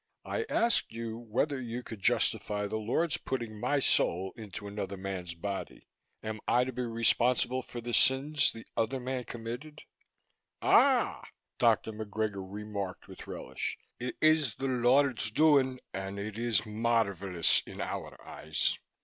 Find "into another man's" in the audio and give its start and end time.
4.35-5.35